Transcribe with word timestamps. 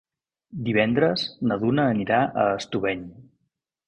Divendres 0.69 1.25
na 1.51 1.57
Duna 1.63 1.85
anirà 1.97 2.21
a 2.45 2.47
Estubeny. 2.63 3.05